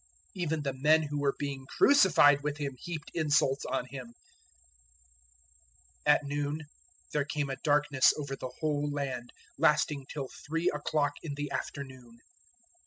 [0.33, 4.15] Even the men who were being crucified with Him heaped insults on Him.
[6.07, 6.65] 015:033 At noon
[7.13, 12.17] there came a darkness over the whole land, lasting till three o'clock in the afternoon.